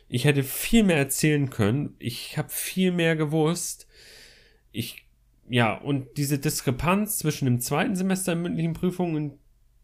Ich 0.08 0.24
hätte 0.24 0.42
viel 0.42 0.84
mehr 0.84 0.98
erzählen 0.98 1.50
können. 1.50 1.96
Ich 1.98 2.36
habe 2.36 2.50
viel 2.50 2.92
mehr 2.92 3.16
gewusst. 3.16 3.88
Ich, 4.70 5.06
ja, 5.48 5.74
und 5.74 6.06
diese 6.16 6.38
Diskrepanz 6.38 7.18
zwischen 7.18 7.46
dem 7.46 7.60
zweiten 7.60 7.96
Semester 7.96 8.34
mündlichen 8.34 8.74
Prüfungen 8.74 9.16
und 9.16 9.38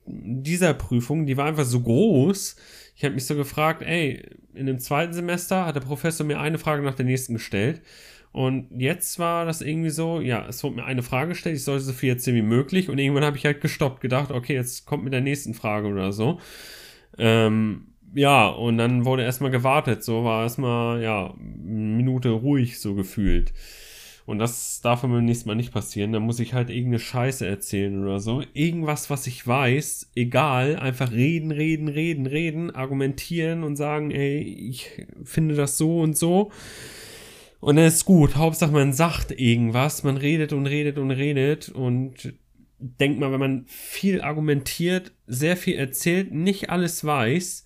dieser 0.08 0.74
Prüfung, 0.74 1.26
die 1.26 1.36
war 1.36 1.46
einfach 1.46 1.64
so 1.64 1.80
groß. 1.80 2.56
Ich 2.96 3.04
habe 3.04 3.14
mich 3.14 3.26
so 3.26 3.36
gefragt, 3.36 3.82
ey, 3.82 4.24
in 4.54 4.66
dem 4.66 4.78
zweiten 4.78 5.12
Semester 5.12 5.66
hat 5.66 5.76
der 5.76 5.80
Professor 5.80 6.26
mir 6.26 6.40
eine 6.40 6.58
Frage 6.58 6.82
nach 6.82 6.94
der 6.94 7.06
nächsten 7.06 7.34
gestellt. 7.34 7.82
Und 8.32 8.68
jetzt 8.78 9.18
war 9.18 9.46
das 9.46 9.62
irgendwie 9.62 9.90
so, 9.90 10.20
ja, 10.20 10.46
es 10.48 10.62
wurde 10.62 10.76
mir 10.76 10.84
eine 10.84 11.02
Frage 11.02 11.30
gestellt, 11.30 11.56
ich 11.56 11.64
sollte 11.64 11.84
so 11.84 11.92
viel 11.92 12.10
erzählen 12.10 12.36
wie 12.36 12.42
möglich. 12.42 12.88
Und 12.88 12.98
irgendwann 12.98 13.24
habe 13.24 13.36
ich 13.36 13.44
halt 13.44 13.60
gestoppt, 13.60 14.00
gedacht, 14.00 14.30
okay, 14.30 14.54
jetzt 14.54 14.86
kommt 14.86 15.04
mit 15.04 15.12
der 15.12 15.20
nächsten 15.20 15.54
Frage 15.54 15.88
oder 15.88 16.12
so. 16.12 16.38
Ähm, 17.16 17.88
ja, 18.14 18.48
und 18.48 18.78
dann 18.78 19.04
wurde 19.04 19.22
erstmal 19.22 19.50
gewartet, 19.50 20.02
so 20.02 20.24
war 20.24 20.42
erstmal, 20.42 21.02
ja, 21.02 21.34
eine 21.34 21.96
Minute 21.96 22.30
ruhig 22.30 22.80
so 22.80 22.94
gefühlt. 22.94 23.52
Und 24.28 24.38
das 24.38 24.82
darf 24.82 25.00
beim 25.00 25.25
nächsten 25.25 25.49
Mal 25.49 25.54
nicht 25.54 25.73
passieren. 25.73 26.12
Da 26.12 26.20
muss 26.20 26.38
ich 26.38 26.52
halt 26.52 26.68
irgendeine 26.68 26.99
Scheiße 26.99 27.47
erzählen 27.47 28.02
oder 28.02 28.20
so. 28.20 28.42
Irgendwas, 28.52 29.08
was 29.08 29.26
ich 29.26 29.47
weiß, 29.47 30.11
egal, 30.14 30.76
einfach 30.76 31.12
reden, 31.12 31.50
reden, 31.50 31.88
reden, 31.88 32.26
reden, 32.26 32.70
argumentieren 32.70 33.64
und 33.64 33.76
sagen, 33.76 34.11
ey, 34.11 34.40
ich 34.42 34.90
finde 35.25 35.54
das 35.54 35.78
so 35.78 36.00
und 36.00 36.18
so. 36.18 36.50
Und 37.61 37.76
dann 37.76 37.87
ist 37.87 38.04
gut. 38.04 38.37
Hauptsache, 38.37 38.70
man 38.70 38.92
sagt 38.92 39.30
irgendwas, 39.30 40.04
man 40.04 40.18
redet 40.18 40.52
und 40.52 40.66
redet 40.66 40.99
und 40.99 41.11
redet 41.11 41.70
und 41.70 42.35
denkt 42.78 43.20
mal, 43.20 43.32
wenn 43.32 43.40
man 43.40 43.64
viel 43.66 44.20
argumentiert, 44.20 45.12
sehr 45.26 45.56
viel 45.56 45.76
erzählt, 45.76 46.35
nicht 46.35 46.68
alles 46.68 47.02
weiß, 47.02 47.64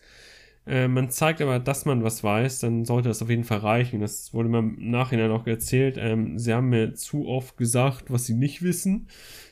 äh, 0.67 0.87
man 0.87 1.11
zeigt 1.11 1.41
aber, 1.41 1.59
dass 1.59 1.85
man 1.85 2.05
was 2.05 2.23
weiß, 2.23 2.61
dann 2.61 2.85
sollte 2.85 3.09
das 3.09 3.23
auf 3.23 3.31
jeden 3.31 3.45
Fall 3.45 3.59
reichen. 3.59 4.01
Das 4.01 4.33
wurde 4.33 4.49
mir 4.49 4.59
im 4.59 4.91
Nachhinein 4.91 5.31
auch 5.31 5.47
erzählt. 5.47 5.97
Ähm, 5.99 6.39
sie 6.39 6.55
haben 6.55 6.69
mir 6.69 6.95
zu 6.95 7.27
oft 7.27 7.57
gesagt, 7.57 8.11
was 8.11 8.27
sie 8.27 8.35
nicht 8.35 8.63
wissen. 8.63 9.09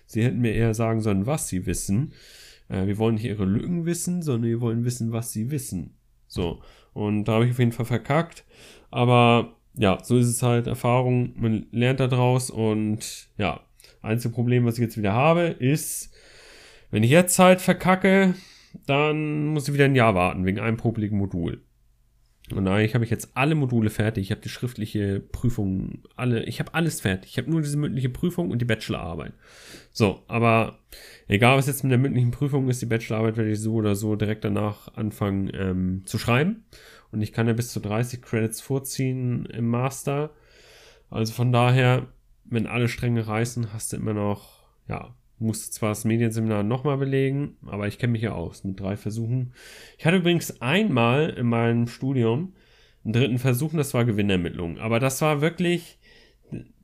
Sie 0.07 0.23
hätten 0.23 0.41
mir 0.41 0.55
eher 0.55 0.75
sagen 0.75 1.01
sollen, 1.01 1.27
was 1.27 1.49
sie 1.49 1.67
wissen. 1.67 2.13
Äh, 2.69 2.87
wir 2.87 2.99
wollen 2.99 3.17
nicht 3.17 3.25
ihre 3.25 3.45
Lücken 3.45 3.87
wissen, 3.87 4.23
sondern 4.23 4.51
wir 4.51 4.61
wollen 4.61 4.85
wissen, 4.85 5.13
was 5.13 5.33
sie 5.33 5.51
wissen. 5.51 5.95
So. 6.29 6.61
Und 6.93 7.25
da 7.25 7.35
habe 7.35 7.47
ich 7.47 7.53
auf 7.53 7.59
jeden 7.59 7.73
Fall 7.73 7.87
verkackt. 7.87 8.45
Aber 8.91 9.57
ja, 9.75 9.99
so 10.03 10.17
ist 10.17 10.29
es 10.29 10.43
halt 10.43 10.67
Erfahrung. 10.67 11.33
Man 11.37 11.67
lernt 11.73 12.01
daraus 12.01 12.51
und 12.51 13.29
ja, 13.37 13.61
einzige 14.03 14.35
Problem, 14.35 14.65
was 14.65 14.75
ich 14.75 14.83
jetzt 14.83 14.97
wieder 14.97 15.13
habe, 15.13 15.43
ist, 15.43 16.13
wenn 16.91 17.03
ich 17.03 17.11
jetzt 17.11 17.39
halt 17.39 17.61
verkacke, 17.61 18.35
dann 18.87 19.47
muss 19.47 19.69
ich 19.69 19.75
wieder 19.75 19.85
ein 19.87 19.95
Jahr 19.95 20.15
warten, 20.15 20.45
wegen 20.45 20.61
einem 20.61 20.77
popeligen 20.77 21.19
Modul. 21.19 21.63
Und 22.53 22.67
eigentlich 22.67 22.95
habe 22.95 23.05
ich 23.05 23.11
jetzt 23.11 23.31
alle 23.35 23.55
Module 23.55 23.91
fertig. 23.91 24.25
Ich 24.25 24.31
habe 24.31 24.41
die 24.41 24.49
schriftliche 24.49 25.21
Prüfung, 25.21 26.03
alle, 26.17 26.45
ich 26.45 26.59
habe 26.59 26.75
alles 26.75 27.01
fertig. 27.01 27.31
Ich 27.31 27.39
habe 27.39 27.51
nur 27.51 27.61
diese 27.61 27.77
mündliche 27.77 28.09
Prüfung 28.09 28.51
und 28.51 28.61
die 28.61 28.65
Bachelorarbeit. 28.65 29.33
So, 29.93 30.23
aber 30.27 30.79
egal 31.29 31.57
was 31.57 31.67
jetzt 31.67 31.85
mit 31.85 31.93
der 31.93 31.99
mündlichen 31.99 32.33
Prüfung 32.33 32.69
ist, 32.69 32.83
die 32.83 32.87
Bachelorarbeit 32.87 33.37
werde 33.37 33.53
ich 33.53 33.61
so 33.61 33.75
oder 33.75 33.95
so 33.95 34.17
direkt 34.17 34.45
danach 34.45 34.95
anfangen 34.95 35.51
ähm, 35.55 36.03
zu 36.07 36.19
schreiben. 36.19 36.65
Und 37.13 37.23
ich 37.23 37.33
kann 37.33 37.47
ja 37.47 37.53
bis 37.53 37.73
zu 37.73 37.81
30 37.81 38.23
Credits 38.23 38.61
vorziehen 38.61 39.47
im 39.47 39.69
Master. 39.69 40.31
Also 41.09 41.33
von 41.33 41.53
daher, 41.53 42.09
wenn 42.45 42.67
alle 42.67 42.89
Stränge 42.89 43.27
reißen, 43.27 43.73
hast 43.73 43.93
du 43.93 43.97
immer 43.97 44.15
noch, 44.15 44.65
ja, 44.89 45.15
musste 45.41 45.71
zwar 45.71 45.91
das 45.91 46.05
Medienseminar 46.05 46.63
nochmal 46.63 46.99
belegen, 46.99 47.57
aber 47.67 47.89
ich 47.89 47.99
kenne 47.99 48.13
mich 48.13 48.23
ja 48.23 48.33
aus 48.33 48.65
mit 48.65 48.79
drei 48.79 48.97
Versuchen. 48.97 49.53
Ich 49.99 50.07
hatte 50.07 50.19
übrigens 50.19 50.61
einmal 50.61 51.31
in 51.31 51.47
meinem 51.47 51.87
Studium 51.87 52.55
einen 53.05 53.13
dritten 53.15 53.39
Versuch, 53.39 53.73
das 53.73 53.95
war 53.95 54.05
Gewinnermittlung. 54.05 54.79
Aber 54.79 55.01
das 55.01 55.21
war 55.23 55.41
wirklich, 55.41 55.99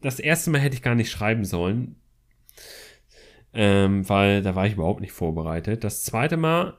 das 0.01 0.19
erste 0.19 0.51
Mal 0.51 0.61
hätte 0.61 0.77
ich 0.77 0.83
gar 0.83 0.95
nicht 0.95 1.11
schreiben 1.11 1.45
sollen, 1.45 1.97
ähm, 3.53 4.09
weil 4.09 4.43
da 4.43 4.55
war 4.55 4.67
ich 4.67 4.75
überhaupt 4.75 5.01
nicht 5.01 5.13
vorbereitet. 5.13 5.85
Das 5.85 6.05
zweite 6.05 6.37
Mal, 6.37 6.77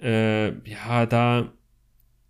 äh, 0.00 0.48
ja, 0.68 1.06
da 1.06 1.52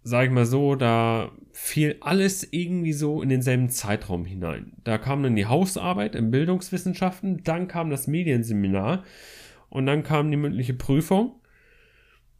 sag 0.02 0.26
ich 0.26 0.32
mal 0.32 0.46
so, 0.46 0.74
da 0.74 1.30
fiel 1.52 1.96
alles 2.00 2.46
irgendwie 2.50 2.92
so 2.92 3.22
in 3.22 3.28
denselben 3.28 3.68
Zeitraum 3.68 4.24
hinein. 4.24 4.72
Da 4.84 4.98
kam 4.98 5.22
dann 5.22 5.36
die 5.36 5.46
Hausarbeit 5.46 6.14
in 6.14 6.30
Bildungswissenschaften, 6.30 7.42
dann 7.44 7.68
kam 7.68 7.90
das 7.90 8.06
Medienseminar 8.06 9.04
und 9.68 9.86
dann 9.86 10.02
kam 10.02 10.30
die 10.30 10.36
mündliche 10.36 10.74
Prüfung, 10.74 11.40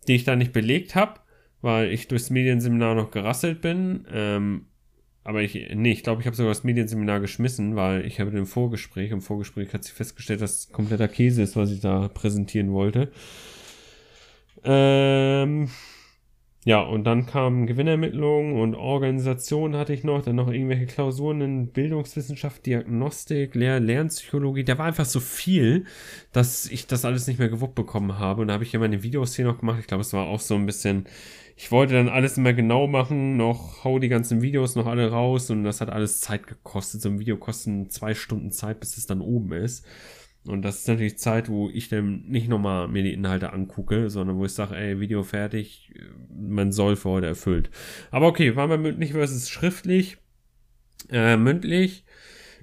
die 0.09 0.15
ich 0.15 0.25
da 0.25 0.35
nicht 0.35 0.53
belegt 0.53 0.95
habe, 0.95 1.21
weil 1.61 1.91
ich 1.91 2.09
durchs 2.09 2.31
Medienseminar 2.31 2.95
noch 2.95 3.11
gerasselt 3.11 3.61
bin. 3.61 4.07
Ähm, 4.13 4.67
aber 5.25 5.43
ich, 5.43 5.55
nee, 5.75 5.93
ich 5.93 6.03
glaube, 6.03 6.21
ich 6.21 6.27
habe 6.27 6.35
sogar 6.35 6.51
das 6.51 6.65
Medienseminar 6.65 7.21
geschmissen, 7.21 7.77
weil 7.77 8.05
ich 8.07 8.19
habe 8.19 8.37
im 8.37 8.47
Vorgespräch, 8.47 9.13
im 9.13 9.23
Vorgespräch 9.23 9.73
hat 9.73 9.85
sich 9.85 9.93
festgestellt, 9.93 10.41
dass 10.41 10.73
kompletter 10.73 11.07
Käse 11.07 11.43
ist, 11.43 11.55
was 11.55 11.71
ich 11.71 11.81
da 11.81 12.09
präsentieren 12.09 12.73
wollte. 12.73 13.13
Ähm, 14.65 15.69
ja, 16.65 16.81
und 16.81 17.03
dann 17.05 17.27
kamen 17.27 17.67
Gewinnermittlungen 17.67 18.61
und 18.61 18.77
Organisation 18.77 19.75
hatte 19.75 19.93
ich 19.93 20.05
noch, 20.05 20.23
dann 20.23 20.37
noch 20.37 20.49
irgendwelche 20.49 20.87
Klausuren 20.87 21.41
in 21.41 21.67
Bildungswissenschaft, 21.73 22.65
Diagnostik, 22.67 23.57
Lehr 23.57 23.81
Lernpsychologie. 23.81 24.63
Da 24.63 24.79
war 24.79 24.87
einfach 24.87 25.05
so 25.05 25.19
viel, 25.19 25.87
dass 26.31 26.67
ich 26.67 26.87
das 26.87 27.05
alles 27.05 27.27
nicht 27.27 27.41
mehr 27.41 27.49
gewuppt 27.49 27.75
bekommen 27.75 28.21
habe. 28.21 28.43
Und 28.43 28.49
da 28.49 28.55
habe 28.55 28.63
ich 28.63 28.71
ja 28.71 28.79
meine 28.79 29.03
Videos 29.03 29.35
hier 29.35 29.45
noch 29.45 29.59
gemacht. 29.59 29.81
Ich 29.81 29.89
glaube, 29.89 30.03
es 30.03 30.13
war 30.13 30.27
auch 30.27 30.39
so 30.39 30.55
ein 30.55 30.65
bisschen, 30.65 31.07
ich 31.57 31.73
wollte 31.73 31.95
dann 31.95 32.09
alles 32.09 32.39
immer 32.39 32.53
genau 32.53 32.87
machen, 32.87 33.37
noch 33.37 33.83
hau 33.83 33.99
die 33.99 34.09
ganzen 34.09 34.41
Videos 34.41 34.77
noch 34.77 34.87
alle 34.87 35.11
raus 35.11 35.51
und 35.51 35.65
das 35.65 35.81
hat 35.81 35.91
alles 35.91 36.21
Zeit 36.21 36.47
gekostet. 36.47 37.03
So 37.03 37.09
ein 37.09 37.19
Video 37.19 37.39
kostet 37.39 37.93
zwei 37.93 38.15
Stunden 38.15 38.53
Zeit, 38.53 38.79
bis 38.79 38.97
es 38.97 39.07
dann 39.07 39.21
oben 39.21 39.53
ist. 39.53 39.85
Und 40.45 40.63
das 40.63 40.81
ist 40.81 40.89
natürlich 40.89 41.19
Zeit, 41.19 41.49
wo 41.49 41.71
ich 41.71 41.89
dann 41.89 42.25
nicht 42.27 42.49
nochmal 42.49 42.89
mir 42.89 43.05
die 43.05 43.13
Inhalte 43.13 43.53
angucke, 43.53 44.11
sondern 44.11 44.39
wo 44.39 44.45
ich 44.45 44.53
sage, 44.53 44.77
ey, 44.77 44.99
Video 44.99 45.23
fertig, 45.23 45.95
man 46.29 46.73
soll 46.73 46.97
für 46.97 47.11
heute 47.11 47.27
erfüllt. 47.29 47.71
Aber 48.11 48.27
okay, 48.27 48.57
waren 48.57 48.71
wir 48.71 48.79
mündlich 48.79 49.13
versus 49.13 49.49
schriftlich. 49.49 50.17
Äh, 51.11 51.37
mündlich 51.37 52.05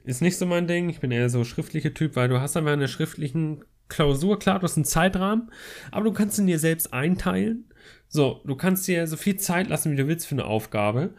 ist 0.03 0.21
nicht 0.21 0.37
so 0.37 0.45
mein 0.45 0.67
Ding. 0.67 0.89
Ich 0.89 0.99
bin 0.99 1.11
eher 1.11 1.29
so 1.29 1.45
schriftliche 1.45 1.93
Typ, 1.93 2.17
weil 2.17 2.27
du 2.27 2.41
hast 2.41 2.57
einfach 2.57 2.73
in 2.73 2.81
der 2.81 2.87
schriftlichen 2.87 3.63
Klausur, 3.87 4.39
klar, 4.39 4.59
du 4.59 4.63
hast 4.63 4.75
einen 4.75 4.85
Zeitrahmen, 4.85 5.49
aber 5.91 6.05
du 6.05 6.11
kannst 6.11 6.37
ihn 6.37 6.47
dir 6.47 6.59
selbst 6.59 6.93
einteilen. 6.93 7.69
So, 8.07 8.41
du 8.45 8.55
kannst 8.55 8.87
dir 8.87 9.07
so 9.07 9.15
viel 9.15 9.37
Zeit 9.37 9.69
lassen, 9.69 9.91
wie 9.91 9.95
du 9.95 10.07
willst 10.07 10.27
für 10.27 10.35
eine 10.35 10.45
Aufgabe. 10.45 11.13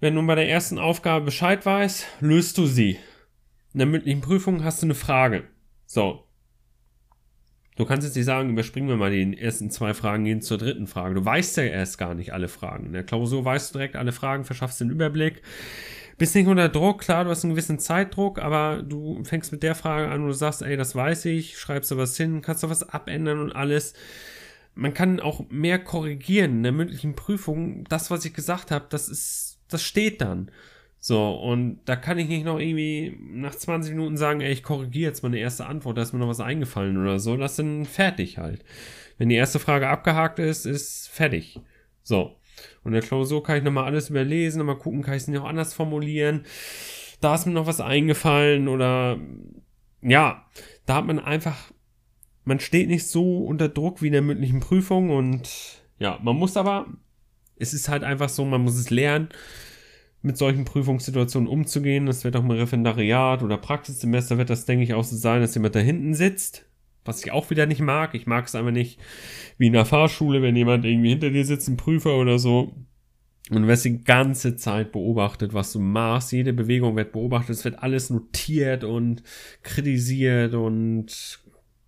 Wenn 0.00 0.14
du 0.14 0.24
bei 0.24 0.36
der 0.36 0.48
ersten 0.48 0.78
Aufgabe 0.78 1.24
Bescheid 1.24 1.66
weißt, 1.66 2.06
löst 2.20 2.58
du 2.58 2.66
sie 2.66 2.98
in 3.72 3.78
der 3.78 3.86
mündlichen 3.86 4.20
Prüfung 4.20 4.64
hast 4.64 4.82
du 4.82 4.86
eine 4.86 4.94
Frage. 4.94 5.44
So. 5.86 6.24
Du 7.76 7.84
kannst 7.84 8.04
jetzt 8.04 8.16
nicht 8.16 8.24
sagen, 8.24 8.50
überspringen 8.50 8.88
wir 8.88 8.96
mal 8.96 9.10
die 9.12 9.38
ersten 9.38 9.70
zwei 9.70 9.94
Fragen, 9.94 10.24
gehen 10.24 10.42
zur 10.42 10.58
dritten 10.58 10.88
Frage. 10.88 11.14
Du 11.14 11.24
weißt 11.24 11.58
ja 11.58 11.62
erst 11.64 11.96
gar 11.96 12.14
nicht 12.14 12.32
alle 12.32 12.48
Fragen. 12.48 12.86
In 12.86 12.92
der 12.92 13.04
Klausur 13.04 13.44
weißt 13.44 13.70
du 13.72 13.78
direkt 13.78 13.94
alle 13.94 14.10
Fragen, 14.10 14.44
verschaffst 14.44 14.80
den 14.80 14.90
Überblick. 14.90 15.42
Bist 16.18 16.34
nicht 16.34 16.48
unter 16.48 16.68
Druck, 16.68 17.02
klar, 17.02 17.22
du 17.22 17.30
hast 17.30 17.44
einen 17.44 17.52
gewissen 17.52 17.78
Zeitdruck, 17.78 18.40
aber 18.40 18.82
du 18.82 19.22
fängst 19.22 19.52
mit 19.52 19.62
der 19.62 19.76
Frage 19.76 20.08
an, 20.08 20.24
wo 20.24 20.26
du 20.26 20.32
sagst, 20.32 20.62
ey, 20.62 20.76
das 20.76 20.96
weiß 20.96 21.26
ich, 21.26 21.56
schreibst 21.56 21.92
du 21.92 21.96
was 21.96 22.16
hin, 22.16 22.42
kannst 22.42 22.64
du 22.64 22.68
was 22.68 22.88
abändern 22.88 23.38
und 23.38 23.52
alles. 23.52 23.94
Man 24.74 24.94
kann 24.94 25.20
auch 25.20 25.48
mehr 25.48 25.78
korrigieren 25.78 26.56
in 26.56 26.62
der 26.64 26.72
mündlichen 26.72 27.14
Prüfung. 27.14 27.84
Das, 27.84 28.10
was 28.10 28.24
ich 28.24 28.34
gesagt 28.34 28.72
habe, 28.72 28.86
das 28.90 29.08
ist, 29.08 29.60
das 29.68 29.84
steht 29.84 30.20
dann. 30.20 30.50
So, 31.00 31.30
und 31.30 31.80
da 31.84 31.94
kann 31.94 32.18
ich 32.18 32.28
nicht 32.28 32.44
noch 32.44 32.58
irgendwie 32.58 33.16
nach 33.20 33.54
20 33.54 33.94
Minuten 33.94 34.16
sagen, 34.16 34.40
ey, 34.40 34.52
ich 34.52 34.64
korrigiere 34.64 35.10
jetzt 35.10 35.22
meine 35.22 35.38
erste 35.38 35.66
Antwort, 35.66 35.96
da 35.96 36.02
ist 36.02 36.12
mir 36.12 36.18
noch 36.18 36.28
was 36.28 36.40
eingefallen 36.40 36.96
oder 36.96 37.20
so. 37.20 37.36
Das 37.36 37.52
ist 37.52 37.60
dann 37.60 37.84
fertig 37.84 38.38
halt. 38.38 38.64
Wenn 39.16 39.28
die 39.28 39.36
erste 39.36 39.60
Frage 39.60 39.88
abgehakt 39.88 40.38
ist, 40.38 40.66
ist 40.66 41.08
fertig. 41.08 41.60
So. 42.02 42.36
Und 42.82 42.92
in 42.92 43.00
der 43.00 43.02
Klausur 43.02 43.44
kann 43.44 43.58
ich 43.58 43.62
nochmal 43.62 43.84
alles 43.84 44.10
überlesen, 44.10 44.58
nochmal 44.58 44.78
gucken, 44.78 45.02
kann 45.02 45.14
ich 45.14 45.22
es 45.22 45.28
noch 45.28 45.44
anders 45.44 45.72
formulieren. 45.72 46.44
Da 47.20 47.34
ist 47.34 47.46
mir 47.46 47.52
noch 47.52 47.66
was 47.66 47.80
eingefallen 47.80 48.66
oder 48.66 49.18
ja, 50.02 50.46
da 50.86 50.96
hat 50.96 51.06
man 51.06 51.20
einfach, 51.20 51.72
man 52.44 52.58
steht 52.58 52.88
nicht 52.88 53.06
so 53.06 53.44
unter 53.44 53.68
Druck 53.68 54.02
wie 54.02 54.08
in 54.08 54.12
der 54.12 54.22
mündlichen 54.22 54.60
Prüfung 54.60 55.10
und 55.10 55.82
ja, 55.98 56.18
man 56.22 56.36
muss 56.36 56.56
aber, 56.56 56.86
es 57.56 57.74
ist 57.74 57.88
halt 57.88 58.04
einfach 58.04 58.28
so, 58.28 58.44
man 58.44 58.62
muss 58.62 58.76
es 58.76 58.90
lernen 58.90 59.28
mit 60.22 60.36
solchen 60.36 60.64
Prüfungssituationen 60.64 61.48
umzugehen. 61.48 62.06
Das 62.06 62.24
wird 62.24 62.36
auch 62.36 62.42
im 62.42 62.50
Referendariat 62.50 63.42
oder 63.42 63.56
Praxissemester 63.56 64.38
wird 64.38 64.50
das, 64.50 64.64
denke 64.64 64.84
ich, 64.84 64.94
auch 64.94 65.04
so 65.04 65.16
sein, 65.16 65.40
dass 65.40 65.54
jemand 65.54 65.74
da 65.74 65.80
hinten 65.80 66.14
sitzt. 66.14 66.64
Was 67.04 67.24
ich 67.24 67.32
auch 67.32 67.48
wieder 67.50 67.66
nicht 67.66 67.80
mag. 67.80 68.14
Ich 68.14 68.26
mag 68.26 68.46
es 68.46 68.54
einfach 68.54 68.72
nicht 68.72 69.00
wie 69.56 69.68
in 69.68 69.72
der 69.72 69.86
Fahrschule, 69.86 70.42
wenn 70.42 70.56
jemand 70.56 70.84
irgendwie 70.84 71.10
hinter 71.10 71.30
dir 71.30 71.44
sitzt, 71.44 71.68
ein 71.68 71.76
Prüfer 71.76 72.16
oder 72.16 72.38
so. 72.38 72.74
Und 73.50 73.62
du 73.62 73.68
wirst 73.68 73.86
die 73.86 74.02
ganze 74.04 74.56
Zeit 74.56 74.92
beobachtet, 74.92 75.54
was 75.54 75.72
du 75.72 75.78
machst. 75.78 76.32
Jede 76.32 76.52
Bewegung 76.52 76.96
wird 76.96 77.12
beobachtet. 77.12 77.50
Es 77.56 77.64
wird 77.64 77.82
alles 77.82 78.10
notiert 78.10 78.84
und 78.84 79.22
kritisiert 79.62 80.52
und 80.52 81.40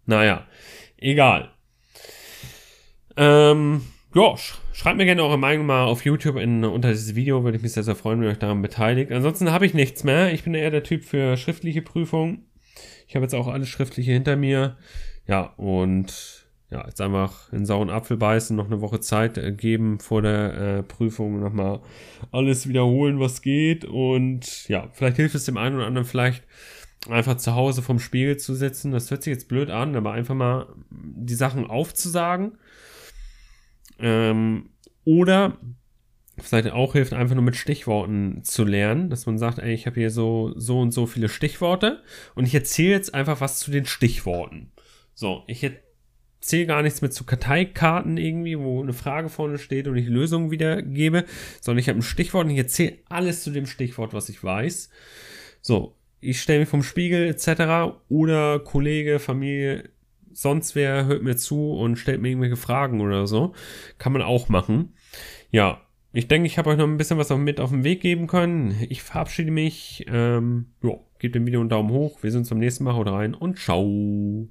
naja, 0.06 0.46
egal. 0.96 1.52
Ähm, 3.16 3.82
ja, 4.14 4.34
schreibt 4.72 4.96
mir 4.96 5.04
gerne 5.04 5.22
eure 5.22 5.38
Meinung 5.38 5.66
mal 5.66 5.84
auf 5.84 6.04
YouTube 6.04 6.36
in, 6.36 6.64
unter 6.64 6.90
dieses 6.90 7.14
Video, 7.14 7.44
würde 7.44 7.56
ich 7.56 7.62
mich 7.62 7.72
sehr, 7.72 7.82
sehr 7.82 7.96
freuen, 7.96 8.20
wenn 8.20 8.28
ihr 8.28 8.32
euch 8.32 8.38
daran 8.38 8.62
beteiligt. 8.62 9.12
Ansonsten 9.12 9.50
habe 9.50 9.66
ich 9.66 9.74
nichts 9.74 10.04
mehr. 10.04 10.32
Ich 10.32 10.44
bin 10.44 10.54
eher 10.54 10.70
der 10.70 10.82
Typ 10.82 11.04
für 11.04 11.36
schriftliche 11.36 11.82
Prüfungen. 11.82 12.46
Ich 13.06 13.14
habe 13.14 13.24
jetzt 13.24 13.34
auch 13.34 13.48
alles 13.48 13.68
Schriftliche 13.68 14.12
hinter 14.12 14.36
mir. 14.36 14.76
Ja, 15.26 15.52
und 15.56 16.46
ja, 16.70 16.86
jetzt 16.86 17.00
einfach 17.00 17.52
in 17.52 17.66
sauren 17.66 17.90
Apfel 17.90 18.16
beißen, 18.16 18.56
noch 18.56 18.66
eine 18.66 18.80
Woche 18.80 19.00
Zeit 19.00 19.58
geben 19.58 19.98
vor 19.98 20.22
der 20.22 20.54
äh, 20.54 20.82
Prüfung, 20.84 21.40
nochmal 21.40 21.80
alles 22.30 22.68
wiederholen, 22.68 23.18
was 23.18 23.42
geht. 23.42 23.84
Und 23.84 24.68
ja, 24.68 24.88
vielleicht 24.92 25.16
hilft 25.16 25.34
es 25.34 25.46
dem 25.46 25.56
einen 25.56 25.76
oder 25.76 25.86
anderen 25.86 26.06
vielleicht 26.06 26.44
einfach 27.08 27.36
zu 27.36 27.54
Hause 27.54 27.82
vom 27.82 27.98
Spiegel 27.98 28.36
zu 28.36 28.54
sitzen. 28.54 28.92
Das 28.92 29.10
hört 29.10 29.24
sich 29.24 29.32
jetzt 29.32 29.48
blöd 29.48 29.70
an, 29.70 29.96
aber 29.96 30.12
einfach 30.12 30.34
mal 30.34 30.66
die 30.90 31.34
Sachen 31.34 31.66
aufzusagen 31.68 32.52
ähm, 34.00 34.70
oder 35.04 35.58
vielleicht 36.42 36.70
auch 36.70 36.92
hilft, 36.92 37.12
einfach 37.12 37.34
nur 37.34 37.44
mit 37.44 37.56
Stichworten 37.56 38.42
zu 38.42 38.64
lernen, 38.64 39.10
dass 39.10 39.26
man 39.26 39.38
sagt, 39.38 39.58
ey, 39.58 39.74
ich 39.74 39.86
habe 39.86 40.00
hier 40.00 40.10
so, 40.10 40.52
so 40.56 40.80
und 40.80 40.92
so 40.92 41.06
viele 41.06 41.28
Stichworte 41.28 42.02
und 42.34 42.46
ich 42.46 42.54
erzähle 42.54 42.92
jetzt 42.92 43.14
einfach 43.14 43.40
was 43.40 43.58
zu 43.58 43.70
den 43.70 43.84
Stichworten. 43.84 44.72
So, 45.14 45.44
ich 45.46 45.62
erzähle 45.62 46.66
gar 46.66 46.82
nichts 46.82 47.02
mit 47.02 47.12
zu 47.12 47.24
Karteikarten 47.24 48.16
irgendwie, 48.16 48.58
wo 48.58 48.82
eine 48.82 48.92
Frage 48.92 49.28
vorne 49.28 49.58
steht 49.58 49.88
und 49.88 49.96
ich 49.96 50.06
Lösungen 50.06 50.50
wiedergebe, 50.50 51.24
sondern 51.60 51.80
ich 51.80 51.88
habe 51.88 51.98
ein 51.98 52.02
Stichwort 52.02 52.46
und 52.46 52.50
ich 52.50 52.58
erzähle 52.58 52.98
alles 53.08 53.42
zu 53.42 53.50
dem 53.50 53.66
Stichwort, 53.66 54.14
was 54.14 54.28
ich 54.28 54.42
weiß. 54.42 54.90
So, 55.60 55.96
ich 56.20 56.40
stelle 56.40 56.60
mich 56.60 56.68
vom 56.68 56.82
Spiegel 56.82 57.26
etc. 57.26 57.96
oder 58.08 58.60
Kollege, 58.60 59.18
Familie 59.18 59.90
sonst 60.32 60.74
wer 60.74 61.06
hört 61.06 61.22
mir 61.22 61.36
zu 61.36 61.72
und 61.72 61.96
stellt 61.96 62.20
mir 62.20 62.28
irgendwelche 62.28 62.56
Fragen 62.56 63.00
oder 63.00 63.26
so. 63.26 63.54
Kann 63.98 64.12
man 64.12 64.22
auch 64.22 64.48
machen. 64.48 64.94
Ja, 65.50 65.80
ich 66.12 66.28
denke, 66.28 66.46
ich 66.46 66.58
habe 66.58 66.70
euch 66.70 66.78
noch 66.78 66.86
ein 66.86 66.96
bisschen 66.96 67.18
was 67.18 67.30
mit 67.30 67.60
auf 67.60 67.70
den 67.70 67.84
Weg 67.84 68.00
geben 68.00 68.26
können. 68.26 68.74
Ich 68.88 69.02
verabschiede 69.02 69.50
mich. 69.50 70.04
Ähm, 70.08 70.66
ja, 70.82 70.94
gebt 71.18 71.34
dem 71.34 71.46
Video 71.46 71.60
einen 71.60 71.68
Daumen 71.68 71.90
hoch. 71.90 72.22
Wir 72.22 72.30
sehen 72.30 72.40
uns 72.40 72.50
beim 72.50 72.58
nächsten 72.58 72.84
Mal. 72.84 72.94
Haut 72.94 73.08
rein 73.08 73.34
und 73.34 73.58
ciao. 73.58 74.48